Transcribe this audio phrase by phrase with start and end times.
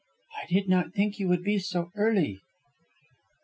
[0.41, 2.41] "I did not think you would be so early."